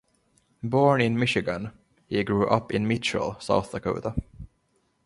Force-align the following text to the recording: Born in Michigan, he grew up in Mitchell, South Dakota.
Born 0.63 0.99
in 0.99 1.15
Michigan, 1.19 1.73
he 2.07 2.23
grew 2.23 2.47
up 2.49 2.73
in 2.73 2.87
Mitchell, 2.87 3.39
South 3.39 3.71
Dakota. 3.71 4.15